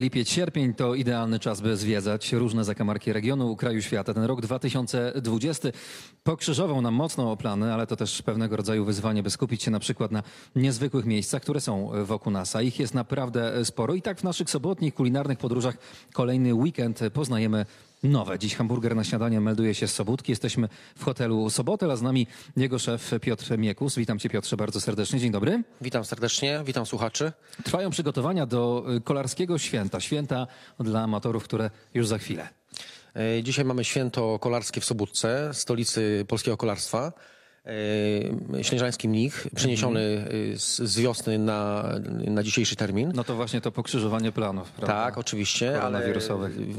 Lipiec, 0.00 0.28
sierpień 0.28 0.74
to 0.74 0.94
idealny 0.94 1.38
czas, 1.38 1.60
by 1.60 1.76
zwiedzać 1.76 2.32
różne 2.32 2.64
zakamarki 2.64 3.12
regionu, 3.12 3.56
kraju, 3.56 3.82
świata. 3.82 4.14
Ten 4.14 4.24
rok 4.24 4.40
2020 4.40 5.68
pokrzyżował 6.22 6.82
nam 6.82 6.94
mocno 6.94 7.32
o 7.32 7.36
plany, 7.36 7.74
ale 7.74 7.86
to 7.86 7.96
też 7.96 8.22
pewnego 8.22 8.56
rodzaju 8.56 8.84
wyzwanie, 8.84 9.22
by 9.22 9.30
skupić 9.30 9.62
się 9.62 9.70
na 9.70 9.78
przykład 9.78 10.12
na 10.12 10.22
niezwykłych 10.56 11.04
miejscach, 11.04 11.42
które 11.42 11.60
są 11.60 11.90
wokół 12.04 12.32
nas, 12.32 12.56
a 12.56 12.62
ich 12.62 12.80
jest 12.80 12.94
naprawdę 12.94 13.64
sporo. 13.64 13.94
I 13.94 14.02
tak 14.02 14.18
w 14.18 14.24
naszych 14.24 14.50
sobotnich 14.50 14.94
kulinarnych 14.94 15.38
podróżach 15.38 15.76
kolejny 16.12 16.54
weekend 16.54 17.00
poznajemy 17.12 17.66
nowe. 18.02 18.38
Dziś 18.38 18.54
hamburger 18.54 18.96
na 18.96 19.04
śniadanie 19.04 19.40
melduje 19.40 19.74
się 19.74 19.88
z 19.88 19.94
Sobótki. 19.94 20.32
Jesteśmy 20.32 20.68
w 20.96 21.04
hotelu 21.04 21.50
Sobotel, 21.50 21.90
a 21.90 21.96
z 21.96 22.02
nami 22.02 22.26
jego 22.56 22.78
szef 22.78 23.10
Piotr 23.20 23.58
Miekus. 23.58 23.96
Witam 23.96 24.18
cię 24.18 24.28
Piotrze 24.28 24.56
bardzo 24.56 24.80
serdecznie. 24.80 25.20
Dzień 25.20 25.30
dobry. 25.30 25.62
Witam 25.80 26.04
serdecznie, 26.04 26.60
witam 26.64 26.86
słuchaczy. 26.86 27.32
Trwają 27.64 27.90
przygotowania 27.90 28.46
do 28.46 28.84
y, 28.96 29.00
kolarskiego 29.00 29.58
święta. 29.58 30.00
Święta 30.00 30.46
dla 30.80 31.02
amatorów, 31.02 31.44
które 31.44 31.70
już 31.94 32.06
za 32.06 32.18
chwilę. 32.18 32.48
E, 33.16 33.42
Dzisiaj 33.42 33.64
mamy 33.64 33.84
święto 33.84 34.38
kolarskie 34.38 34.80
w 34.80 34.84
Sobótce, 34.84 35.50
stolicy 35.52 36.24
polskiego 36.28 36.56
kolarstwa. 36.56 37.12
E, 37.66 38.64
Śnieżański 38.64 39.08
mnich 39.08 39.46
przeniesiony 39.54 40.00
e, 40.54 40.58
z, 40.58 40.78
z 40.78 40.98
wiosny 40.98 41.38
na, 41.38 41.84
na 42.26 42.42
dzisiejszy 42.42 42.76
termin. 42.76 43.12
No 43.14 43.24
to 43.24 43.36
właśnie 43.36 43.60
to 43.60 43.72
pokrzyżowanie 43.72 44.32
planów, 44.32 44.72
prawda? 44.72 44.94
Tak, 44.94 45.18
oczywiście, 45.18 45.82
ale 45.82 46.14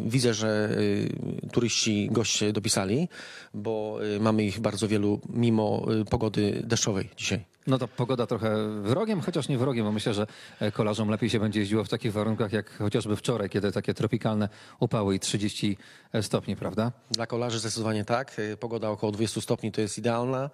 widzę, 0.05 0.33
że 0.33 0.69
y, 0.79 1.49
turyści, 1.51 2.09
goście 2.11 2.53
dopisali, 2.53 3.09
bo 3.53 3.99
mamy 4.19 4.43
ich 4.43 4.59
bardzo 4.59 4.87
wielu 4.87 5.21
mimo 5.29 5.85
pogody 6.09 6.61
deszczowej 6.63 7.09
dzisiaj. 7.17 7.45
No 7.67 7.77
to 7.77 7.87
pogoda 7.87 8.27
trochę 8.27 8.81
wrogiem, 8.81 9.21
chociaż 9.21 9.49
nie 9.49 9.57
wrogiem, 9.57 9.85
bo 9.85 9.91
myślę, 9.91 10.13
że 10.13 10.27
e, 10.59 10.71
kolarzom 10.71 11.09
lepiej 11.09 11.29
się 11.29 11.39
będzie 11.39 11.59
jeździło 11.59 11.83
w 11.83 11.89
takich 11.89 12.13
warunkach 12.13 12.53
jak 12.53 12.77
chociażby 12.77 13.15
wczoraj, 13.15 13.49
kiedy 13.49 13.71
takie 13.71 13.93
tropikalne 13.93 14.49
upały 14.79 15.15
i 15.15 15.19
30 15.19 15.77
stopni, 16.21 16.55
prawda? 16.55 16.91
Dla 17.11 17.27
kolarzy 17.27 17.59
zdecydowanie 17.59 18.05
tak. 18.05 18.41
Pogoda 18.59 18.89
około 18.89 19.11
20 19.11 19.41
stopni 19.41 19.71
to 19.71 19.81
jest 19.81 19.97
idealna 19.97 20.49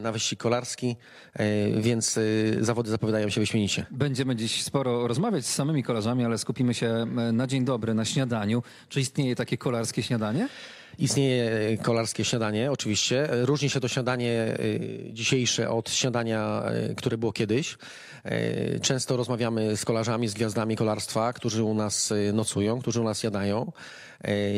na 0.00 0.12
wyścig 0.12 0.38
kolarski, 0.38 0.96
y, 1.40 1.80
więc 1.80 2.16
y, 2.16 2.58
zawody 2.60 2.90
zapowiadają 2.90 3.28
się 3.28 3.40
wyśmienicie. 3.40 3.86
Będziemy 3.90 4.36
dziś 4.36 4.62
sporo 4.62 5.08
rozmawiać 5.08 5.46
z 5.46 5.54
samymi 5.54 5.82
kolarzami, 5.82 6.24
ale 6.24 6.38
skupimy 6.38 6.74
się 6.74 6.86
e, 6.86 7.06
na 7.32 7.46
dzień 7.46 7.64
dobry, 7.64 7.94
na 7.94 8.04
śniadaniu. 8.04 8.62
Czy 8.88 9.00
istnieje 9.00 9.36
takie 9.36 9.58
kolarskie 9.58 10.02
śniadanie? 10.02 10.48
Istnieje 10.98 11.50
e, 11.52 11.76
kolarskie 11.76 12.24
śniadanie, 12.24 12.72
oczywiście. 12.72 13.28
Różni 13.30 13.70
się 13.70 13.80
to 13.80 13.88
śniadanie 13.88 14.30
e, 14.30 14.56
dzisiejsze 15.12 15.70
od 15.70 15.90
śniadania, 15.90 16.62
e, 16.64 16.94
które 16.94 17.18
było 17.18 17.32
kiedyś. 17.32 17.78
Często 18.82 19.16
rozmawiamy 19.16 19.76
z 19.76 19.84
kolarzami, 19.84 20.28
z 20.28 20.34
gwiazdami 20.34 20.76
kolarstwa, 20.76 21.32
którzy 21.32 21.64
u 21.64 21.74
nas 21.74 22.12
nocują, 22.32 22.80
którzy 22.80 23.00
u 23.00 23.04
nas 23.04 23.22
jadają. 23.22 23.72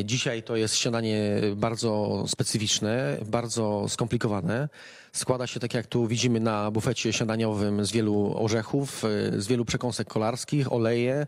Dzisiaj 0.04 0.42
to 0.42 0.56
jest 0.56 0.76
śniadanie 0.76 1.20
bardzo 1.56 2.24
specyficzne, 2.28 3.16
bardzo 3.26 3.88
skomplikowane. 3.88 4.68
Składa 5.12 5.46
się, 5.46 5.60
tak 5.60 5.74
jak 5.74 5.86
tu 5.86 6.06
widzimy 6.06 6.40
na 6.40 6.70
bufecie 6.70 7.12
śniadaniowym, 7.12 7.84
z 7.84 7.92
wielu 7.92 8.34
orzechów, 8.44 9.02
z 9.36 9.46
wielu 9.46 9.64
przekąsek 9.64 10.08
kolarskich, 10.08 10.72
oleje, 10.72 11.26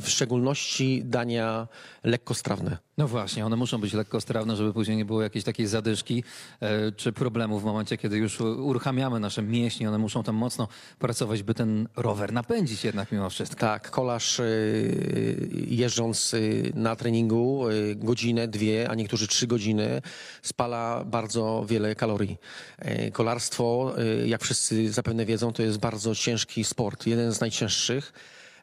w 0.00 0.06
szczególności 0.06 1.02
dania 1.04 1.68
lekkostrawne. 2.04 2.78
No 3.02 3.08
właśnie, 3.08 3.46
one 3.46 3.56
muszą 3.56 3.80
być 3.80 3.92
lekkostrawne, 3.92 4.56
żeby 4.56 4.72
później 4.72 4.96
nie 4.96 5.04
było 5.04 5.22
jakiejś 5.22 5.44
takiej 5.44 5.66
zadyszki 5.66 6.24
e, 6.60 6.92
czy 6.92 7.12
problemu 7.12 7.60
w 7.60 7.64
momencie, 7.64 7.96
kiedy 7.96 8.16
już 8.16 8.40
uruchamiamy 8.40 9.20
nasze 9.20 9.42
mięśnie. 9.42 9.88
One 9.88 9.98
muszą 9.98 10.22
tam 10.22 10.36
mocno 10.36 10.68
pracować, 10.98 11.42
by 11.42 11.54
ten 11.54 11.88
rower 11.96 12.32
napędzić 12.32 12.84
jednak 12.84 13.12
mimo 13.12 13.30
wszystko. 13.30 13.60
Tak, 13.60 13.90
kolarz 13.90 14.38
y, 14.40 15.48
jeżdżąc 15.68 16.34
y, 16.34 16.72
na 16.74 16.96
treningu 16.96 17.68
y, 17.68 17.94
godzinę, 17.96 18.48
dwie, 18.48 18.90
a 18.90 18.94
niektórzy 18.94 19.28
trzy 19.28 19.46
godziny 19.46 20.02
spala 20.42 21.04
bardzo 21.04 21.64
wiele 21.68 21.94
kalorii. 21.94 22.36
Kolarstwo, 23.12 23.94
jak 24.26 24.42
wszyscy 24.42 24.92
zapewne 24.92 25.26
wiedzą, 25.26 25.52
to 25.52 25.62
jest 25.62 25.78
bardzo 25.78 26.14
ciężki 26.14 26.64
sport, 26.64 27.06
jeden 27.06 27.32
z 27.32 27.40
najcięższych. 27.40 28.12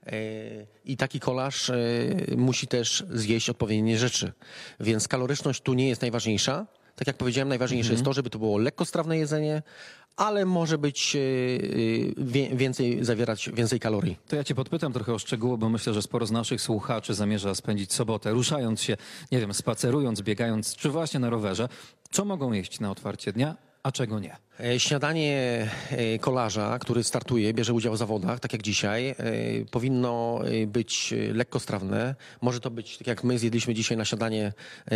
Y, 0.08 0.68
I 0.86 0.98
taki 0.98 1.20
kolarz 1.20 1.70
y, 1.70 2.34
musi 2.38 2.68
też 2.68 3.04
zjeść 3.14 3.50
odpowiednie 3.50 3.98
rzeczy. 4.00 4.32
Więc 4.80 5.08
kaloryczność 5.08 5.62
tu 5.62 5.74
nie 5.74 5.90
jest 5.90 6.02
najważniejsza. 6.02 6.66
Tak 6.96 7.08
jak 7.08 7.18
powiedziałem, 7.18 7.50
najważniejsze 7.50 7.92
jest 7.92 8.04
to, 8.06 8.14
żeby 8.14 8.30
to 8.30 8.40
było 8.40 8.58
lekkostrawne 8.58 9.18
jedzenie, 9.18 9.62
ale 10.16 10.46
może 10.46 10.78
być 10.78 11.18
wie- 12.18 12.50
więcej, 12.56 13.06
zawierać 13.06 13.50
więcej 13.54 13.80
kalorii. 13.80 14.18
To 14.28 14.36
ja 14.36 14.44
cię 14.44 14.56
podpytam 14.56 14.94
trochę 14.94 15.14
o 15.14 15.20
szczegóły, 15.20 15.58
bo 15.58 15.70
myślę, 15.70 15.94
że 15.94 16.02
sporo 16.02 16.26
z 16.26 16.32
naszych 16.32 16.62
słuchaczy 16.62 17.14
zamierza 17.14 17.56
spędzić 17.56 17.94
sobotę, 17.94 18.32
ruszając 18.32 18.82
się, 18.82 18.98
nie 19.32 19.40
wiem, 19.40 19.54
spacerując, 19.54 20.22
biegając, 20.22 20.76
czy 20.76 20.90
właśnie 20.90 21.20
na 21.20 21.30
rowerze. 21.30 21.70
Co 22.12 22.26
mogą 22.26 22.52
jeść 22.52 22.80
na 22.80 22.92
otwarcie 22.92 23.34
dnia, 23.34 23.56
a 23.90 23.92
czego 23.92 24.20
nie? 24.20 24.36
E, 24.60 24.80
Śniadanie 24.80 25.68
e, 25.92 26.20
kolarza, 26.20 26.80
który 26.80 27.04
startuje, 27.04 27.54
bierze 27.54 27.74
udział 27.74 27.94
w 27.94 27.98
zawodach, 27.98 28.40
tak 28.40 28.54
jak 28.54 28.62
dzisiaj, 28.62 29.10
e, 29.10 29.16
powinno 29.72 30.40
być 30.68 31.14
lekkostrawne. 31.34 32.16
Może 32.42 32.60
to 32.60 32.72
być, 32.72 32.98
tak 32.98 33.08
jak 33.08 33.24
my 33.24 33.40
zjedliśmy 33.40 33.74
dzisiaj 33.74 33.98
na 33.98 34.06
śniadanie, 34.06 34.54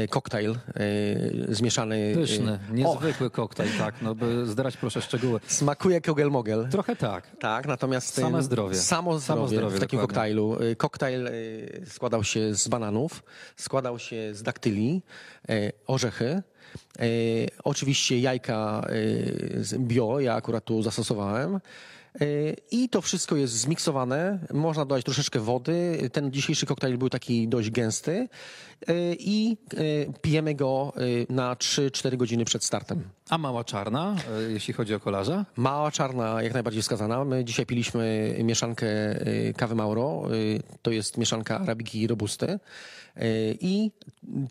koktajl 0.09 0.55
zmieszany. 1.49 2.11
Pyszny, 2.15 2.59
O, 2.69 2.73
niezwykły 2.73 3.29
koktajl, 3.29 3.69
tak, 3.77 3.95
no 4.01 4.15
by 4.15 4.45
zdrać 4.47 4.77
proszę 4.77 5.01
szczegóły. 5.01 5.39
smakuje 5.47 6.01
kogel-mogel. 6.01 6.69
Trochę 6.69 6.95
tak. 6.95 7.37
Tak, 7.39 7.67
natomiast 7.67 8.13
Same 8.13 8.43
zdrowie. 8.43 8.75
Samo 8.75 9.19
zdrowie, 9.19 9.41
Samo 9.41 9.47
zdrowie, 9.47 9.77
w 9.77 9.79
takim 9.79 9.99
dokładnie. 9.99 10.07
koktajlu. 10.07 10.57
Koktajl 10.77 11.29
składał 11.85 12.23
się 12.23 12.55
z 12.55 12.67
bananów, 12.67 13.23
składał 13.57 13.99
się 13.99 14.33
z 14.35 14.43
daktyli, 14.43 15.01
orzechy, 15.87 16.43
oczywiście 17.63 18.19
jajka 18.19 18.87
z 19.55 19.77
bio, 19.77 20.19
ja 20.19 20.33
akurat 20.35 20.65
tu 20.65 20.83
zastosowałem. 20.83 21.59
Y, 22.21 22.55
I 22.71 22.89
to 22.89 23.01
wszystko 23.01 23.35
jest 23.35 23.53
zmiksowane. 23.53 24.39
Można 24.53 24.85
dodać 24.85 25.05
troszeczkę 25.05 25.39
wody. 25.39 26.09
Ten 26.13 26.31
dzisiejszy 26.31 26.65
koktajl 26.65 26.97
był 26.97 27.09
taki 27.09 27.47
dość 27.47 27.69
gęsty. 27.69 28.27
I 29.19 29.57
pijemy 30.21 30.55
go 30.55 30.93
na 31.29 31.55
3-4 31.55 32.17
godziny 32.17 32.45
przed 32.45 32.63
startem. 32.63 33.03
A 33.29 33.37
mała 33.37 33.63
czarna, 33.63 34.15
e, 34.39 34.51
jeśli 34.51 34.73
chodzi 34.73 34.95
o 34.95 34.99
kolarza? 34.99 35.45
Mała 35.55 35.91
czarna 35.91 36.43
jak 36.43 36.53
najbardziej 36.53 36.81
wskazana. 36.81 37.25
My 37.25 37.45
dzisiaj 37.45 37.65
piliśmy 37.65 38.35
mieszankę 38.43 38.87
kawy 39.57 39.75
Mauro. 39.75 40.23
To 40.81 40.91
jest 40.91 41.17
mieszanka 41.17 41.59
arabiki 41.59 42.01
i 42.01 42.07
robusty. 42.07 42.59
Y, 43.17 43.57
I 43.61 43.91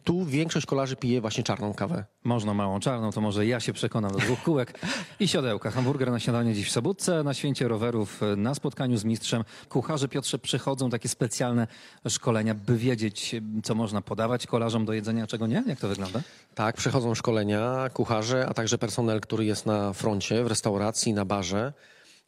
tu 0.04 0.24
większość 0.24 0.66
kolarzy 0.66 0.96
pije 0.96 1.20
właśnie 1.20 1.44
czarną 1.44 1.74
kawę. 1.74 2.04
Można 2.24 2.54
małą 2.54 2.80
czarną, 2.80 3.12
to 3.12 3.20
może 3.20 3.46
ja 3.46 3.60
się 3.60 3.72
przekonam 3.72 4.12
do 4.12 4.18
dwóch 4.18 4.42
kółek 4.42 4.80
i 5.20 5.28
siodełka. 5.28 5.70
Hamburger 5.70 6.10
na 6.10 6.20
śniadanie 6.20 6.54
dziś 6.54 6.68
w 6.68 6.72
Sobótce, 6.72 7.22
na 7.22 7.34
święcie 7.34 7.68
rowerów, 7.68 8.22
e, 8.22 8.36
na 8.36 8.54
spotkaniu 8.54 8.96
z 8.96 9.04
mistrzem. 9.04 9.44
Kucharze 9.68 10.08
Piotrze 10.08 10.38
przychodzą 10.38 10.90
takie 10.90 11.08
specjalne 11.08 11.66
szkolenia, 12.08 12.54
by 12.54 12.78
wiedzieć, 12.78 13.34
e, 13.34 13.40
co 13.62 13.74
można 13.74 14.02
podawać 14.02 14.46
kolarzom 14.46 14.84
do 14.84 14.92
jedzenia, 14.92 15.26
czego 15.26 15.46
nie? 15.46 15.64
Jak 15.66 15.80
to 15.80 15.88
wygląda? 15.88 16.20
Tak, 16.54 16.76
przechodzą 16.76 17.14
szkolenia 17.14 17.90
kucharze, 17.94 18.46
a 18.48 18.54
także 18.54 18.78
personel, 18.78 19.20
który 19.20 19.44
jest 19.44 19.66
na 19.66 19.92
froncie, 19.92 20.44
w 20.44 20.46
restauracji, 20.46 21.12
na 21.12 21.24
barze. 21.24 21.72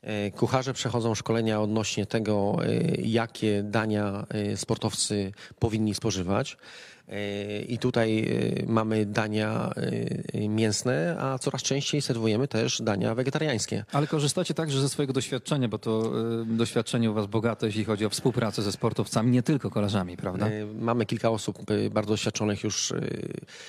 E, 0.04 0.30
Kucharze 0.30 0.72
przechodzą 0.72 1.14
szkolenia 1.14 1.60
odnośnie 1.60 2.06
tego, 2.06 2.56
e, 2.64 2.68
jakie 3.00 3.62
dania 3.62 4.26
e, 4.28 4.56
sportowcy 4.56 5.32
powinni 5.58 5.94
spożywać. 5.94 6.56
E, 7.08 7.60
I 7.62 7.78
tutaj 7.78 8.18
e, 8.62 8.66
mamy 8.66 9.06
dania 9.06 9.70
e, 10.32 10.48
mięsne, 10.48 11.16
a 11.18 11.38
coraz 11.38 11.62
częściej 11.62 12.02
serwujemy 12.02 12.48
też 12.48 12.82
dania 12.82 13.14
wegetariańskie. 13.14 13.84
Ale 13.92 14.06
korzystacie 14.06 14.54
także 14.54 14.80
ze 14.80 14.88
swojego 14.88 15.12
doświadczenia, 15.12 15.68
bo 15.68 15.78
to 15.78 16.12
doświadczenie 16.46 17.10
u 17.10 17.14
was 17.14 17.26
bogate, 17.26 17.66
jeśli 17.66 17.84
chodzi 17.84 18.06
o 18.06 18.10
współpracę 18.10 18.62
ze 18.62 18.72
sportowcami, 18.72 19.30
nie 19.30 19.42
tylko 19.42 19.70
kolarzami, 19.70 20.16
prawda? 20.16 20.48
Mamy 20.80 21.06
kilka 21.06 21.30
osób 21.30 21.58
bardzo 21.90 22.12
doświadczonych 22.12 22.64
już 22.64 22.92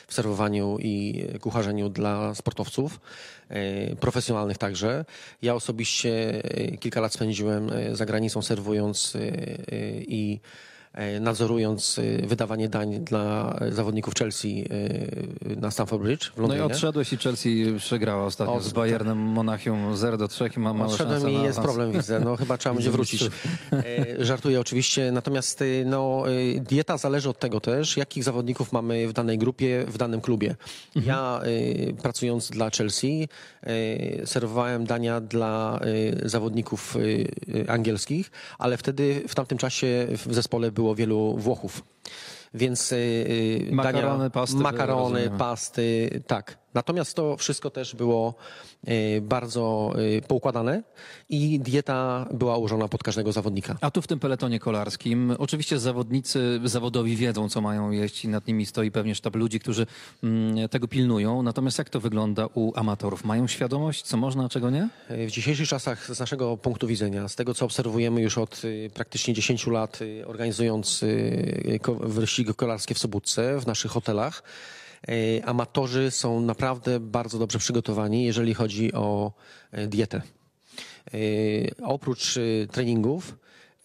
w 0.07 0.13
serwowaniu 0.13 0.77
i 0.79 1.25
kucharzeniu 1.41 1.89
dla 1.89 2.35
sportowców, 2.35 2.99
profesjonalnych 3.99 4.57
także. 4.57 5.05
Ja 5.41 5.55
osobiście 5.55 6.41
kilka 6.79 7.01
lat 7.01 7.13
spędziłem 7.13 7.69
za 7.93 8.05
granicą 8.05 8.41
serwując 8.41 9.17
i 10.07 10.39
nadzorując 11.21 11.99
e, 11.99 12.27
wydawanie 12.27 12.69
dań 12.69 12.99
dla 12.99 13.55
e, 13.61 13.71
zawodników 13.71 14.13
Chelsea 14.13 14.65
e, 15.49 15.55
na 15.55 15.71
Stamford 15.71 16.03
Bridge 16.03 16.25
w 16.31 16.37
No 16.37 16.43
i 16.43 16.47
Londynie. 16.47 16.63
odszedłeś 16.65 17.13
i 17.13 17.17
Chelsea 17.17 17.65
przegrała 17.77 18.25
ostatnio 18.25 18.53
Od- 18.53 18.63
z 18.63 18.73
Bayernem 18.73 19.17
Monachium 19.17 19.97
0 19.97 20.17
do 20.17 20.27
3 20.27 20.49
i 20.57 20.59
ma 20.59 20.73
małe 20.73 20.91
Odszedłem 20.91 21.21
szanse 21.21 21.31
i 21.31 21.43
jest 21.43 21.59
awans. 21.59 21.73
problem, 21.73 21.91
widzę. 21.91 22.19
No 22.19 22.35
chyba 22.35 22.57
trzeba 22.57 22.75
będzie 22.75 22.91
wrócić. 22.91 23.23
E, 23.71 24.25
Żartuję 24.25 24.59
oczywiście, 24.59 25.11
natomiast 25.11 25.61
e, 25.61 25.65
no, 25.85 26.23
e, 26.55 26.59
dieta 26.59 26.97
zależy 26.97 27.29
od 27.29 27.39
tego 27.39 27.59
też, 27.59 27.97
jakich 27.97 28.23
zawodników 28.23 28.71
mamy 28.73 29.07
w 29.07 29.13
danej 29.13 29.37
grupie, 29.37 29.85
w 29.87 29.97
danym 29.97 30.21
klubie. 30.21 30.55
Ja 30.95 31.41
e, 31.89 31.93
pracując 31.93 32.49
dla 32.49 32.69
Chelsea 32.69 33.27
e, 33.63 34.27
serwowałem 34.27 34.85
dania 34.85 35.21
dla 35.21 35.79
e, 36.25 36.29
zawodników 36.29 36.95
e, 36.95 36.99
e, 37.61 37.69
angielskich, 37.69 38.31
ale 38.59 38.77
wtedy 38.77 39.21
w 39.27 39.35
tamtym 39.35 39.57
czasie 39.57 40.07
w 40.27 40.33
zespole 40.33 40.71
było 40.71 40.84
wielu 40.93 41.35
Włochów. 41.37 41.83
Więc 42.53 42.93
Makarony, 43.71 44.17
dania, 44.17 44.29
pasty 44.29 44.55
makarony, 44.57 45.29
pasty, 45.37 46.09
tak. 46.27 46.64
Natomiast 46.75 47.15
to 47.15 47.37
wszystko 47.37 47.69
też 47.69 47.95
było 47.95 48.33
e, 48.87 49.21
bardzo 49.21 49.93
e, 50.17 50.21
poukładane 50.21 50.83
i 51.29 51.59
dieta 51.59 52.25
była 52.33 52.57
ułożona 52.57 52.87
pod 52.87 53.03
każdego 53.03 53.31
zawodnika. 53.31 53.77
A 53.81 53.91
tu 53.91 54.01
w 54.01 54.07
tym 54.07 54.19
peletonie 54.19 54.59
kolarskim 54.59 55.35
oczywiście 55.39 55.79
zawodnicy 55.79 56.59
zawodowi 56.63 57.15
wiedzą, 57.15 57.49
co 57.49 57.61
mają 57.61 57.91
jeść 57.91 58.25
i 58.25 58.27
nad 58.27 58.47
nimi 58.47 58.65
stoi 58.65 58.91
pewnie 58.91 59.15
sztab 59.15 59.35
ludzi, 59.35 59.59
którzy 59.59 59.87
mm, 60.23 60.69
tego 60.69 60.87
pilnują. 60.87 61.43
Natomiast 61.43 61.77
jak 61.77 61.89
to 61.89 61.99
wygląda 61.99 62.47
u 62.53 62.71
amatorów? 62.75 63.23
Mają 63.23 63.47
świadomość, 63.47 64.01
co 64.01 64.17
można, 64.17 64.45
a 64.45 64.49
czego 64.49 64.69
nie? 64.69 64.89
E, 65.09 65.27
W 65.27 65.31
dzisiejszych 65.31 65.67
czasach, 65.67 66.15
z 66.15 66.19
naszego 66.19 66.57
punktu 66.57 66.87
widzenia, 66.87 67.27
z 67.27 67.35
tego 67.35 67.53
co 67.53 67.65
obserwujemy 67.65 68.21
już 68.21 68.37
od 68.37 68.61
praktycznie 68.93 69.33
10 69.33 69.67
lat, 69.67 69.99
organizując 70.25 71.05
wyścigi 71.99 72.53
kolarskie 72.53 72.95
w 72.95 72.99
Sobótce, 72.99 73.59
w 73.59 73.67
naszych 73.67 73.91
hotelach, 73.91 74.43
amatorzy 75.45 76.11
są 76.11 76.41
naprawdę 76.41 76.99
bardzo 76.99 77.39
dobrze 77.39 77.59
przygotowani, 77.59 78.25
jeżeli 78.25 78.53
chodzi 78.53 78.93
o 78.93 79.31
e, 79.71 79.87
dietę. 79.87 80.21
E, 81.13 81.17
Oprócz 81.83 82.37
e, 82.37 82.67
treningów, 82.67 83.37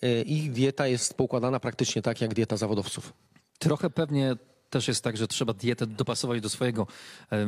e, 0.02 0.22
ich 0.22 0.52
dieta 0.52 0.86
jest 0.86 1.14
poukładana 1.14 1.60
praktycznie 1.60 2.02
tak 2.02 2.20
jak 2.20 2.34
dieta 2.34 2.56
zawodowców. 2.56 3.12
Trochę 3.58 3.90
pewnie 3.90 4.36
też 4.70 4.88
jest 4.88 5.04
tak, 5.04 5.16
że 5.16 5.28
trzeba 5.28 5.52
dietę 5.52 5.86
dopasować 5.86 6.40
do 6.40 6.48
swojego 6.48 6.86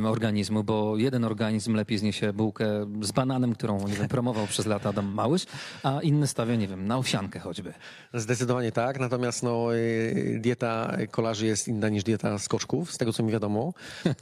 organizmu, 0.03 0.63
bo 0.63 0.97
jeden 0.97 1.23
organizm 1.23 1.75
lepiej 1.75 1.97
zniesie 1.97 2.33
bułkę 2.33 2.65
z 3.01 3.11
bananem, 3.11 3.53
którą 3.53 3.87
nie 3.87 3.93
wiem, 3.93 4.07
promował 4.07 4.47
przez 4.47 4.65
lata 4.65 4.89
Adam 4.89 5.13
Małysz, 5.13 5.45
a 5.83 6.01
inny 6.01 6.27
stawia, 6.27 6.55
nie 6.55 6.67
wiem, 6.67 6.87
na 6.87 6.97
owsiankę 6.97 7.39
choćby. 7.39 7.73
Zdecydowanie 8.13 8.71
tak, 8.71 8.99
natomiast 8.99 9.43
no, 9.43 9.75
y, 9.75 10.39
dieta 10.41 10.97
kolarzy 11.11 11.45
jest 11.45 11.67
inna 11.67 11.89
niż 11.89 12.03
dieta 12.03 12.39
skoczków, 12.39 12.91
z 12.91 12.97
tego 12.97 13.13
co 13.13 13.23
mi 13.23 13.31
wiadomo. 13.31 13.73
Y, 14.05 14.13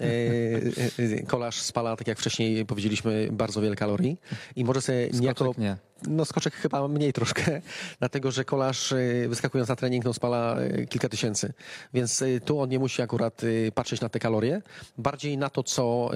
y, 0.99 1.25
Kolarz 1.27 1.61
spala, 1.61 1.95
tak 1.95 2.07
jak 2.07 2.19
wcześniej 2.19 2.65
powiedzieliśmy, 2.65 3.29
bardzo 3.31 3.61
wiele 3.61 3.75
kalorii 3.75 4.17
i 4.55 4.65
może 4.65 4.81
sobie 4.81 5.09
niejako... 5.13 5.53
nie. 5.57 5.90
No 6.07 6.25
skoczek 6.25 6.53
chyba 6.53 6.87
mniej 6.87 7.13
troszkę, 7.13 7.61
dlatego 7.99 8.31
że 8.31 8.45
kolarz 8.45 8.91
y, 8.91 9.25
wyskakując 9.29 9.69
na 9.69 9.75
trening 9.75 10.05
no, 10.05 10.13
spala 10.13 10.61
y, 10.61 10.87
kilka 10.89 11.09
tysięcy, 11.09 11.53
więc 11.93 12.21
y, 12.21 12.41
tu 12.45 12.59
on 12.59 12.69
nie 12.69 12.79
musi 12.79 13.01
akurat 13.01 13.41
patrzeć 13.75 14.01
na 14.01 14.09
te 14.09 14.19
kalorie, 14.19 14.61
bardziej 14.97 15.37
na 15.37 15.49
to, 15.49 15.63
co 15.63 16.11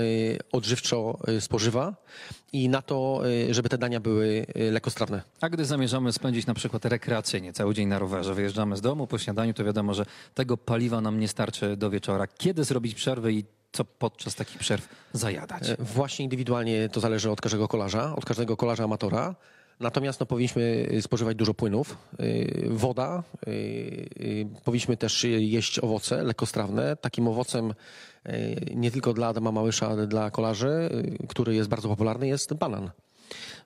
odżywczo 0.52 1.20
spożywa 1.40 1.96
i 2.54 2.70
na 2.70 2.82
to, 2.82 3.22
żeby 3.50 3.70
te 3.70 3.78
dania 3.78 4.00
były 4.00 4.46
lekkostrawne. 4.72 5.22
A 5.42 5.50
gdy 5.50 5.66
zamierzamy 5.66 6.14
spędzić 6.14 6.46
na 6.46 6.54
przykład 6.54 6.86
rekreacyjnie 6.86 7.54
cały 7.54 7.74
dzień 7.74 7.88
na 7.88 8.00
rowerze, 8.00 8.34
wyjeżdżamy 8.34 8.78
z 8.78 8.82
domu 8.82 9.08
po 9.08 9.18
śniadaniu, 9.18 9.54
to 9.54 9.64
wiadomo, 9.64 9.94
że 9.94 10.06
tego 10.34 10.58
paliwa 10.58 11.02
nam 11.02 11.20
nie 11.20 11.28
starczy 11.28 11.78
do 11.78 11.90
wieczora. 11.90 12.28
Kiedy 12.28 12.64
zrobić 12.64 12.96
przerwę 12.96 13.32
i 13.32 13.46
co 13.72 13.86
podczas 13.86 14.36
takich 14.36 14.58
przerw 14.60 14.90
zajadać? 15.14 15.70
E, 15.70 15.76
Właśnie 15.80 16.24
indywidualnie 16.24 16.90
to 16.90 17.00
zależy 17.00 17.32
od 17.32 17.42
każdego 17.42 17.68
kolarza, 17.68 18.16
od 18.16 18.26
każdego 18.26 18.58
kolarza 18.58 18.84
amatora. 18.84 19.36
Natomiast 19.80 20.20
no, 20.20 20.26
powinniśmy 20.26 20.88
y, 20.94 21.02
spożywać 21.02 21.38
dużo 21.38 21.54
płynów, 21.54 21.98
y, 22.20 22.68
woda, 22.70 23.24
y, 23.48 24.48
powinniśmy 24.64 24.98
też 24.98 25.24
jeść 25.24 25.80
owoce 25.80 26.24
lekkostrawne. 26.24 26.96
Takim 26.96 27.28
owocem 27.28 27.74
nie 28.76 28.92
tylko 28.92 29.14
dla 29.14 29.28
Adama 29.28 29.52
Małysza, 29.52 29.88
ale 29.88 30.08
dla 30.08 30.32
kolarzy, 30.32 30.90
który 31.30 31.56
jest 31.56 31.70
bardzo 31.70 31.90
popularny, 31.90 32.28
jest 32.28 32.54
banan. 32.54 32.92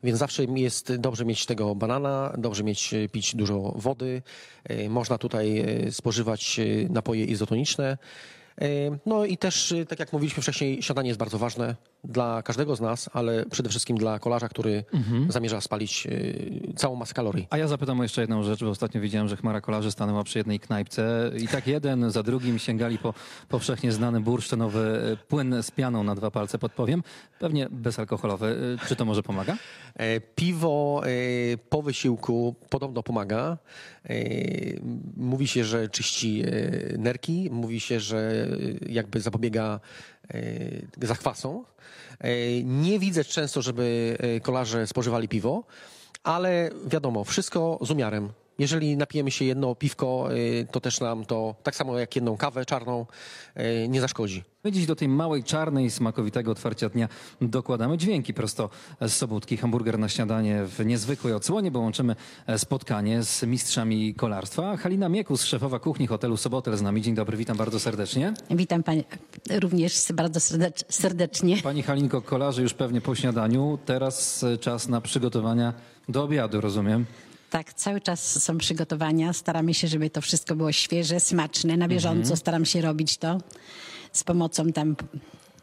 Więc 0.03 0.19
zawsze 0.19 0.43
jest 0.43 0.95
dobrze 0.95 1.25
mieć 1.25 1.45
tego 1.45 1.75
banana, 1.75 2.33
dobrze 2.37 2.63
mieć, 2.63 2.95
pić 3.11 3.35
dużo 3.35 3.73
wody. 3.75 4.21
Można 4.89 5.17
tutaj 5.17 5.65
spożywać 5.91 6.59
napoje 6.89 7.25
izotoniczne. 7.25 7.97
Y, 8.61 8.99
No 9.05 9.25
i 9.25 9.37
też, 9.37 9.71
y, 9.71 9.85
tak 9.85 9.99
jak 9.99 10.13
mówiliśmy 10.13 10.43
wcześniej, 10.43 10.83
śniadanie 10.83 11.07
jest 11.07 11.19
bardzo 11.19 11.37
ważne 11.37 11.75
dla 12.03 12.41
każdego 12.43 12.75
z 12.75 12.81
nas, 12.81 13.09
ale 13.13 13.45
przede 13.45 13.69
wszystkim 13.69 13.97
dla 13.97 14.19
kolarza, 14.19 14.49
który 14.49 14.83
zamierza 15.29 15.61
spalić 15.61 16.07
y, 16.07 16.73
całą 16.75 16.95
masę 16.95 17.13
kalorii. 17.13 17.47
A 17.49 17.57
ja 17.57 17.67
zapytam 17.67 17.99
o 17.99 18.03
jeszcze 18.03 18.21
jedną 18.21 18.43
rzecz, 18.43 18.63
bo 18.63 18.69
ostatnio 18.69 19.01
widziałem, 19.01 19.27
że 19.27 19.37
chmara 19.37 19.61
kolarzy 19.61 19.91
stanęła 19.91 20.23
przy 20.23 20.37
jednej 20.39 20.59
knajpce 20.59 21.31
i 21.37 21.47
tak 21.47 21.67
jeden 21.67 22.11
za 22.11 22.23
drugim 22.23 22.59
sięgali 22.59 22.97
po 22.97 23.13
powszechnie 23.49 23.91
znany 23.91 24.21
bursztynowy 24.21 25.01
e, 25.13 25.17
płyn 25.27 25.55
z 25.63 25.71
pianą 25.71 26.03
na 26.03 26.15
dwa 26.15 26.31
palce, 26.31 26.57
podpowiem. 26.57 27.03
Pewnie 27.39 27.67
bezalkoholowy. 27.71 28.77
Czy 28.87 28.95
to 28.95 29.05
może 29.05 29.23
pomaga? 29.23 29.57
E, 29.95 30.19
Piwo 30.19 31.01
e, 31.05 31.09
po 31.57 31.81
wysiłku 31.81 32.55
podobno 32.69 33.03
pomaga. 33.03 33.57
E, 34.09 34.15
Mówi 35.17 35.47
się, 35.47 35.63
że 35.65 35.89
czyści 35.89 36.43
nerki, 36.97 37.49
mówi 37.51 37.79
się, 37.79 37.99
że 37.99 38.47
jakby 38.89 39.21
zapobiega 39.21 39.79
e, 41.01 41.07
zachwasom. 41.07 41.65
E, 42.19 42.63
Nie 42.63 42.99
widzę 42.99 43.23
często, 43.23 43.61
żeby 43.61 44.17
kolarze 44.41 44.87
spożywali 44.87 45.27
piwo, 45.27 45.63
ale 46.23 46.69
wiadomo, 46.85 47.23
wszystko 47.23 47.79
z 47.81 47.91
umiarem. 47.91 48.29
Jeżeli 48.59 48.97
napijemy 48.97 49.31
się 49.31 49.45
jedno 49.45 49.75
piwko, 49.75 50.29
e, 50.61 50.65
to 50.65 50.79
też 50.79 50.99
nam 50.99 51.25
to, 51.25 51.55
tak 51.63 51.75
samo 51.75 51.99
jak 51.99 52.15
jedną 52.15 52.37
kawę 52.37 52.65
czarną, 52.65 53.05
e, 53.55 53.87
nie 53.87 54.01
zaszkodzi. 54.01 54.43
My 54.63 54.71
dziś 54.71 54.85
do 54.85 54.95
tej 54.95 55.07
małej, 55.07 55.43
czarnej, 55.43 55.89
smakowitego 55.89 56.51
otwarcia 56.51 56.89
dnia 56.89 57.07
dokładamy 57.41 57.97
dźwięki 57.97 58.33
prosto 58.33 58.69
z 59.01 59.13
Sobótki. 59.13 59.57
Hamburger 59.57 59.99
na 59.99 60.09
śniadanie 60.09 60.65
w 60.65 60.85
niezwykłej 60.85 61.33
odsłonie, 61.33 61.71
bo 61.71 61.79
łączymy 61.79 62.15
e, 62.47 62.59
spotkanie 62.59 63.23
z 63.23 63.43
mistrzami 63.43 64.15
kolarstwa. 64.15 64.77
Halina 64.77 65.09
Miekus, 65.09 65.43
szefowa 65.43 65.79
kuchni 65.79 66.07
hotelu 66.07 66.37
Sobotel 66.37 66.77
z 66.77 66.81
nami. 66.81 67.01
Dzień 67.01 67.15
dobry, 67.15 67.37
witam 67.37 67.57
bardzo 67.57 67.79
serdecznie. 67.79 68.33
Witam 68.51 68.83
Pani 68.83 69.03
również 69.59 70.11
bardzo 70.13 70.39
serdecz, 70.39 70.83
serdecznie. 70.89 71.57
Pani 71.57 71.83
Halinko, 71.83 72.21
kolarze 72.21 72.61
już 72.61 72.73
pewnie 72.73 73.01
po 73.01 73.15
śniadaniu. 73.15 73.79
Teraz 73.85 74.43
e, 74.43 74.57
czas 74.57 74.87
na 74.87 75.01
przygotowania 75.01 75.73
do 76.09 76.23
obiadu, 76.23 76.61
rozumiem. 76.61 77.05
Tak, 77.49 77.73
cały 77.73 78.01
czas 78.01 78.43
są 78.43 78.57
przygotowania. 78.57 79.33
Staramy 79.33 79.73
się, 79.73 79.87
żeby 79.87 80.09
to 80.09 80.21
wszystko 80.21 80.55
było 80.55 80.71
świeże, 80.71 81.19
smaczne. 81.19 81.77
Na 81.77 81.87
bieżąco 81.87 82.35
staram 82.37 82.65
się 82.65 82.81
robić 82.81 83.17
to 83.17 83.37
z 84.13 84.23
pomocą 84.23 84.71
tam 84.71 84.95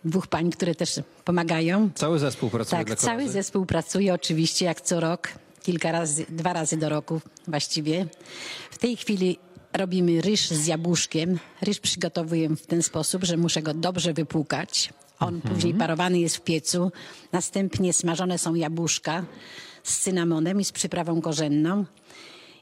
dwóch 0.04 0.26
pań, 0.26 0.50
które 0.50 0.74
też 0.74 1.00
pomagają. 1.24 1.90
Cały 1.94 2.18
zespół 2.18 2.50
pracuje 2.50 2.84
Tak, 2.84 2.98
cały 2.98 3.28
zespół 3.28 3.66
pracuje 3.66 4.14
oczywiście 4.14 4.64
jak 4.64 4.80
co 4.80 5.00
rok, 5.00 5.28
kilka 5.62 5.92
razy, 5.92 6.26
dwa 6.28 6.52
razy 6.52 6.76
do 6.76 6.88
roku 6.88 7.20
właściwie. 7.48 8.06
W 8.70 8.78
tej 8.78 8.96
chwili 8.96 9.38
robimy 9.72 10.20
ryż 10.20 10.48
z 10.48 10.66
jabłuszkiem. 10.66 11.38
Ryż 11.62 11.80
przygotowuję 11.80 12.48
w 12.48 12.66
ten 12.66 12.82
sposób, 12.82 13.24
że 13.24 13.36
muszę 13.36 13.62
go 13.62 13.74
dobrze 13.74 14.12
wypłukać. 14.12 14.92
On 15.20 15.34
Mhm. 15.34 15.54
później 15.54 15.74
parowany 15.74 16.18
jest 16.18 16.36
w 16.36 16.40
piecu. 16.40 16.92
Następnie 17.32 17.92
smażone 17.92 18.38
są 18.38 18.54
jabłuszka 18.54 19.24
z 19.86 19.98
cynamonem 19.98 20.60
i 20.60 20.64
z 20.64 20.72
przyprawą 20.72 21.20
korzenną. 21.20 21.84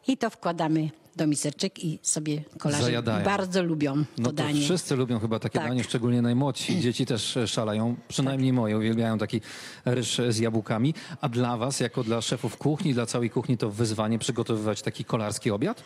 I 0.09 0.17
to 0.17 0.31
wkładamy 0.31 0.91
do 1.17 1.27
miseczek 1.27 1.85
i 1.85 1.99
sobie 2.03 2.43
kolarze 2.59 2.85
Zajadają. 2.85 3.25
bardzo 3.25 3.63
lubią 3.63 3.95
to 3.95 4.05
No 4.19 4.27
to 4.29 4.33
danie. 4.33 4.61
wszyscy 4.61 4.97
lubią 4.97 5.19
chyba 5.21 5.39
takie 5.39 5.59
Tak. 5.59 5.69
danie, 5.69 5.85
szczególnie 5.85 6.23
najmłodsi. 6.23 6.81
Dzieci 6.81 7.07
też 7.07 7.37
e, 7.37 7.49
szaleją, 7.49 7.97
przynajmniej 8.09 8.53
moje, 8.53 8.79
uwielbiają 8.79 9.19
taki 9.19 9.41
ryż 9.85 10.21
z 10.29 10.39
jabłkami. 10.39 10.95
A 11.21 11.29
dla 11.29 11.57
was, 11.57 11.81
jako 11.81 12.05
dla 12.05 12.21
szefów 12.21 12.57
kuchni, 12.57 12.95
dla 12.95 13.07
całej 13.07 13.31
kuchni, 13.31 13.59
to 13.59 13.71
wyzwanie 13.71 14.19
przygotowywać 14.19 14.83
taki 14.83 15.05
kolarski 15.05 15.51
obiad? 15.51 15.83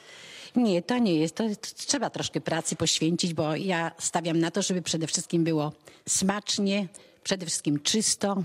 Nie, 0.57 0.83
to 0.83 0.99
nie 0.99 1.15
jest. 1.15 1.35
To, 1.35 1.45
to 1.49 1.55
trzeba 1.87 2.11
troszkę 2.11 2.41
pracy 2.41 2.77
poświęcić, 2.77 3.35
bo 3.35 3.57
ja 3.57 3.91
stawiam 3.99 4.39
na 4.41 4.51
to, 4.51 4.63
żeby 4.63 4.83
przede 4.83 5.07
wszystkim 5.07 5.45
było 5.45 5.73
smacznie, 6.09 6.89
przede 7.25 7.47
wszystkim 7.47 7.81
czysto, 7.83 8.43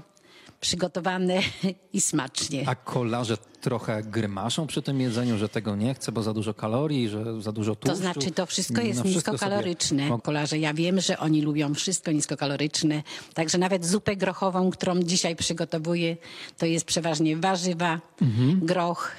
przygotowane 0.67 1.39
i 1.93 2.01
smacznie. 2.01 2.63
A 2.70 2.75
kolarze 2.75 3.38
trochę 3.62 4.03
grymaszą 4.03 4.67
przy 4.67 4.82
tym 4.82 5.01
jedzeniu, 5.01 5.38
że 5.38 5.50
tego 5.50 5.75
nie 5.75 5.93
chce, 5.93 6.12
bo 6.12 6.24
za 6.24 6.34
dużo 6.34 6.53
kalorii, 6.53 7.10
że 7.10 7.41
za 7.41 7.51
dużo 7.51 7.75
tłuszczu. 7.75 7.89
To 7.98 8.01
znaczy, 8.01 8.32
to 8.32 8.46
wszystko 8.46 8.75
Na 8.75 8.82
jest 8.84 9.01
wszystko 9.01 9.32
niskokaloryczne. 9.32 10.08
sobie- 10.08 10.22
Kolarze, 10.22 10.58
ja 10.60 10.74
wiem, 10.74 11.01
że 11.01 11.20
oni 11.20 11.41
lubią 11.41 11.74
wszystko 11.74 12.12
niskokaloryczne. 12.12 13.03
Także 13.34 13.58
nawet 13.58 13.86
zupę 13.86 14.15
grochową, 14.15 14.72
którą 14.72 15.00
dzisiaj 15.00 15.36
przygotowuję, 15.36 16.17
to 16.58 16.65
jest 16.65 16.86
przeważnie 16.86 17.38
warzywa, 17.38 18.01
Mhm. 18.22 18.60
groch, 18.65 19.12